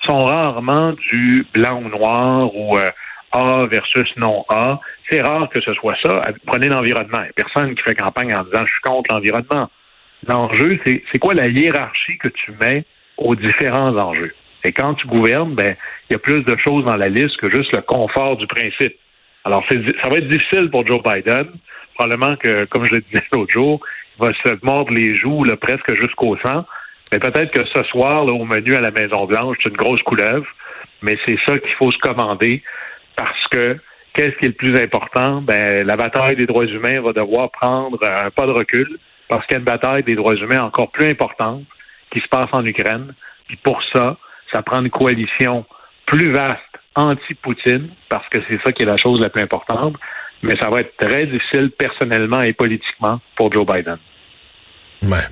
sont 0.05 0.23
rarement 0.25 0.93
du 0.93 1.45
blanc 1.53 1.81
ou 1.83 1.89
noir 1.89 2.55
ou 2.55 2.77
euh, 2.77 2.87
A 3.31 3.65
versus 3.65 4.09
non 4.17 4.45
A. 4.49 4.79
C'est 5.09 5.21
rare 5.21 5.49
que 5.49 5.61
ce 5.61 5.73
soit 5.73 5.95
ça. 6.01 6.21
Prenez 6.45 6.67
l'environnement. 6.67 7.23
Personne 7.35 7.75
qui 7.75 7.83
fait 7.83 7.95
campagne 7.95 8.33
en 8.35 8.43
disant 8.43 8.65
je 8.65 8.71
suis 8.71 8.81
contre 8.81 9.13
l'environnement. 9.13 9.69
L'enjeu, 10.27 10.79
c'est 10.85 11.19
quoi 11.19 11.33
la 11.33 11.47
hiérarchie 11.47 12.17
que 12.17 12.27
tu 12.27 12.51
mets 12.59 12.85
aux 13.17 13.35
différents 13.35 13.95
enjeux? 13.95 14.33
Et 14.63 14.71
quand 14.71 14.93
tu 14.95 15.07
gouvernes, 15.07 15.55
ben, 15.55 15.75
il 16.09 16.13
y 16.13 16.15
a 16.15 16.19
plus 16.19 16.43
de 16.43 16.55
choses 16.57 16.85
dans 16.85 16.95
la 16.95 17.09
liste 17.09 17.37
que 17.37 17.49
juste 17.49 17.75
le 17.75 17.81
confort 17.81 18.37
du 18.37 18.45
principe. 18.45 18.95
Alors, 19.43 19.65
ça 19.67 20.09
va 20.09 20.17
être 20.17 20.27
difficile 20.27 20.69
pour 20.69 20.85
Joe 20.85 21.01
Biden. 21.01 21.47
Probablement 21.95 22.35
que, 22.35 22.65
comme 22.65 22.85
je 22.85 22.95
le 22.95 23.01
disais 23.01 23.23
l'autre 23.33 23.51
jour, 23.51 23.79
il 24.19 24.27
va 24.27 24.33
se 24.33 24.57
mordre 24.63 24.93
les 24.93 25.15
joues 25.15 25.43
là, 25.43 25.57
presque 25.57 25.93
jusqu'au 25.99 26.37
sang. 26.45 26.65
Mais 27.11 27.19
peut-être 27.19 27.51
que 27.51 27.65
ce 27.65 27.83
soir, 27.83 28.23
là, 28.23 28.31
au 28.31 28.45
menu 28.45 28.75
à 28.75 28.81
la 28.81 28.91
Maison-Blanche, 28.91 29.57
c'est 29.63 29.69
une 29.69 29.77
grosse 29.77 30.01
couleuvre. 30.03 30.45
Mais 31.01 31.17
c'est 31.25 31.37
ça 31.47 31.57
qu'il 31.57 31.73
faut 31.79 31.91
se 31.91 31.97
commander 31.97 32.61
parce 33.15 33.47
que 33.49 33.77
qu'est-ce 34.13 34.35
qui 34.37 34.45
est 34.45 34.49
le 34.49 34.53
plus 34.53 34.75
important? 34.77 35.41
Ben, 35.41 35.85
la 35.85 35.95
bataille 35.95 36.35
des 36.35 36.45
droits 36.45 36.65
humains 36.65 37.01
va 37.01 37.13
devoir 37.13 37.51
prendre 37.51 37.99
un 38.03 38.29
pas 38.31 38.45
de 38.45 38.51
recul 38.51 38.99
parce 39.27 39.45
qu'il 39.45 39.53
y 39.53 39.55
a 39.55 39.59
une 39.59 39.65
bataille 39.65 40.03
des 40.03 40.15
droits 40.15 40.35
humains 40.35 40.63
encore 40.63 40.91
plus 40.91 41.09
importante 41.09 41.63
qui 42.11 42.19
se 42.19 42.27
passe 42.27 42.49
en 42.51 42.65
Ukraine. 42.65 43.13
Puis 43.47 43.57
pour 43.57 43.81
ça, 43.93 44.17
ça 44.51 44.61
prend 44.61 44.81
une 44.81 44.89
coalition 44.89 45.65
plus 46.05 46.31
vaste 46.31 46.57
anti-Poutine, 46.95 47.89
parce 48.09 48.27
que 48.29 48.39
c'est 48.49 48.59
ça 48.65 48.73
qui 48.73 48.83
est 48.83 48.85
la 48.85 48.97
chose 48.97 49.21
la 49.21 49.29
plus 49.29 49.41
importante, 49.41 49.95
mais 50.43 50.57
ça 50.57 50.69
va 50.69 50.81
être 50.81 50.97
très 50.97 51.25
difficile 51.25 51.71
personnellement 51.71 52.41
et 52.41 52.51
politiquement 52.51 53.21
pour 53.37 53.51
Joe 53.51 53.65
Biden. 53.65 53.97
Ouais. 55.03 55.23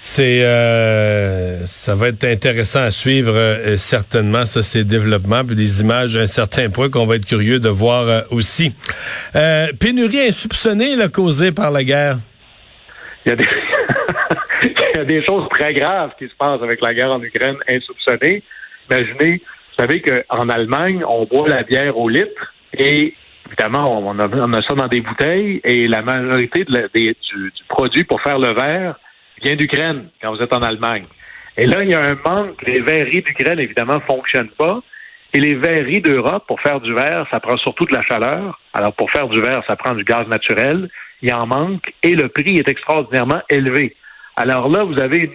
C'est 0.00 0.44
euh, 0.44 1.66
ça 1.66 1.96
va 1.96 2.06
être 2.06 2.22
intéressant 2.22 2.84
à 2.84 2.92
suivre 2.92 3.34
euh, 3.34 3.76
certainement 3.76 4.46
ça 4.46 4.62
ces 4.62 4.84
développements 4.84 5.44
puis 5.44 5.56
des 5.56 5.80
images 5.80 6.14
à 6.14 6.20
un 6.20 6.28
certain 6.28 6.70
point 6.70 6.88
qu'on 6.88 7.04
va 7.04 7.16
être 7.16 7.26
curieux 7.26 7.58
de 7.58 7.68
voir 7.68 8.06
euh, 8.06 8.20
aussi. 8.30 8.72
pénurie 9.80 10.20
insoupçonnée 10.20 10.94
là, 10.94 11.08
causée 11.08 11.50
par 11.50 11.72
la 11.72 11.82
guerre. 11.82 12.18
Il 13.26 13.30
y 13.30 13.32
a 13.32 13.36
des 13.36 13.44
y 14.94 14.98
a 14.98 15.04
des 15.04 15.24
choses 15.26 15.48
très 15.50 15.74
graves 15.74 16.12
qui 16.16 16.28
se 16.28 16.34
passent 16.38 16.62
avec 16.62 16.80
la 16.80 16.94
guerre 16.94 17.10
en 17.10 17.20
Ukraine 17.20 17.56
insoupçonnée. 17.68 18.44
Imaginez, 18.88 19.42
vous 19.42 19.82
savez 19.82 20.00
qu'en 20.00 20.48
Allemagne, 20.48 21.02
on 21.08 21.24
boit 21.24 21.48
la 21.48 21.64
bière 21.64 21.98
au 21.98 22.08
litre 22.08 22.54
et 22.72 23.14
évidemment, 23.48 23.98
on 23.98 24.16
a, 24.20 24.62
ça 24.62 24.74
dans 24.74 24.86
des 24.86 25.00
bouteilles 25.00 25.60
et 25.64 25.88
la 25.88 26.02
majorité 26.02 26.64
du, 26.64 27.52
produit 27.68 28.04
pour 28.04 28.20
faire 28.20 28.38
le 28.38 28.54
verre 28.54 28.94
vient 29.42 29.56
d'Ukraine 29.56 30.08
quand 30.20 30.34
vous 30.34 30.42
êtes 30.42 30.52
en 30.52 30.62
Allemagne. 30.62 31.04
Et 31.56 31.66
là, 31.66 31.82
il 31.82 31.90
y 31.90 31.94
a 31.94 32.00
un 32.00 32.16
manque. 32.24 32.62
Les 32.62 32.80
verreries 32.80 33.22
d'Ukraine, 33.22 33.58
évidemment, 33.58 34.00
fonctionnent 34.00 34.50
pas. 34.50 34.80
Et 35.34 35.40
les 35.40 35.54
verreries 35.54 36.00
d'Europe, 36.00 36.44
pour 36.46 36.60
faire 36.60 36.80
du 36.80 36.94
verre, 36.94 37.26
ça 37.30 37.40
prend 37.40 37.56
surtout 37.56 37.84
de 37.84 37.92
la 37.92 38.02
chaleur. 38.02 38.60
Alors, 38.72 38.94
pour 38.94 39.10
faire 39.10 39.28
du 39.28 39.40
verre, 39.40 39.62
ça 39.66 39.76
prend 39.76 39.94
du 39.94 40.04
gaz 40.04 40.26
naturel. 40.28 40.88
Il 41.20 41.32
en 41.34 41.46
manque 41.46 41.92
et 42.02 42.14
le 42.14 42.28
prix 42.28 42.56
est 42.58 42.68
extraordinairement 42.68 43.42
élevé. 43.50 43.96
Alors 44.36 44.68
là, 44.68 44.84
vous 44.84 45.00
avez, 45.00 45.28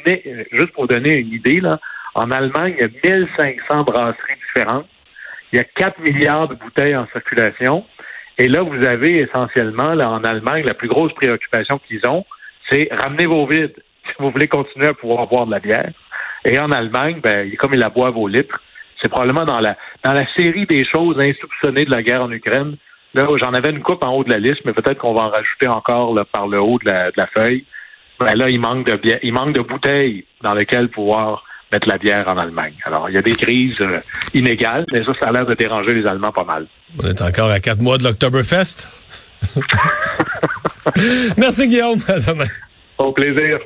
juste 0.54 0.72
pour 0.72 0.88
donner 0.88 1.16
une 1.16 1.34
idée, 1.34 1.60
là, 1.60 1.80
en 2.16 2.32
Allemagne, 2.32 2.76
il 2.78 2.84
y 2.84 3.10
a 3.10 3.18
1500 3.20 3.84
brasseries 3.84 4.36
différentes. 4.48 4.88
Il 5.52 5.58
y 5.58 5.60
a 5.60 5.66
4 5.66 6.00
milliards 6.00 6.48
de 6.48 6.56
bouteilles 6.56 6.96
en 6.96 7.06
circulation. 7.08 7.86
Et 8.38 8.48
là, 8.48 8.62
vous 8.62 8.88
avez 8.88 9.20
essentiellement, 9.20 9.94
là, 9.94 10.10
en 10.10 10.24
Allemagne, 10.24 10.64
la 10.66 10.74
plus 10.74 10.88
grosse 10.88 11.14
préoccupation 11.14 11.80
qu'ils 11.80 12.08
ont, 12.08 12.26
c'est 12.70 12.88
ramener 12.92 13.26
vos 13.26 13.46
vides 13.46 13.76
si 14.08 14.14
vous 14.20 14.32
voulez 14.32 14.48
continuer 14.48 14.88
à 14.88 14.94
pouvoir 14.94 15.28
boire 15.28 15.46
de 15.46 15.52
la 15.52 15.60
bière. 15.60 15.92
Et 16.46 16.60
en 16.60 16.72
Allemagne, 16.72 17.20
ben, 17.24 17.50
comme 17.58 17.74
ils 17.74 17.80
la 17.80 17.90
boivent 17.90 18.18
au 18.18 18.28
litre, 18.28 18.62
c'est 19.02 19.10
probablement 19.10 19.46
dans 19.46 19.60
la, 19.60 19.78
dans 20.04 20.14
la 20.14 20.26
série 20.36 20.66
des 20.66 20.86
choses 20.86 21.20
insoupçonnées 21.20 21.86
de 21.86 21.92
la 21.92 22.04
guerre 22.04 22.24
en 22.24 22.32
Ukraine. 22.32 22.78
Là, 23.14 23.28
j'en 23.38 23.54
avais 23.54 23.70
une 23.70 23.82
coupe 23.82 24.04
en 24.04 24.12
haut 24.12 24.24
de 24.24 24.32
la 24.32 24.40
liste, 24.40 24.62
mais 24.66 24.74
peut-être 24.74 24.98
qu'on 24.98 25.14
va 25.14 25.24
en 25.24 25.30
rajouter 25.30 25.68
encore 25.68 26.18
par 26.32 26.48
le 26.48 26.60
haut 26.60 26.80
de 26.80 26.90
la, 26.90 27.08
de 27.12 27.18
la 27.18 27.28
feuille 27.28 27.66
ben 28.20 28.36
là, 28.36 28.50
il 28.50 28.60
manque 28.60 28.86
de 28.88 28.96
bière, 28.96 29.20
il 29.24 29.34
manque 29.34 29.54
de 29.54 29.62
bouteilles 29.62 30.26
dans 30.42 30.54
lesquelles 30.54 30.90
pouvoir 30.90 31.44
mettre 31.72 31.88
la 31.88 31.98
bière 31.98 32.28
en 32.28 32.38
Allemagne. 32.38 32.76
Alors, 32.86 33.10
il 33.10 33.16
y 33.16 33.18
a 33.18 33.22
des 33.22 33.36
crises 33.36 33.82
euh, 33.82 34.00
inégales, 34.34 34.86
mais 34.92 35.04
ça, 35.04 35.14
ça 35.14 35.28
a 35.28 35.32
l'air 35.32 35.46
de 35.46 35.56
déranger 35.56 35.94
les 35.94 36.06
Allemands 36.06 36.32
pas 36.32 36.44
mal. 36.44 36.68
On 37.02 37.08
est 37.08 37.22
encore 37.22 37.50
à 37.50 37.60
quatre 37.60 37.82
mois 37.82 37.98
de 37.98 38.04
l'Octoberfest. 38.04 38.88
Merci 41.38 41.68
Guillaume. 41.68 42.00
À 42.08 42.20
demain. 42.20 42.48
Au 42.98 43.12
plaisir. 43.12 43.60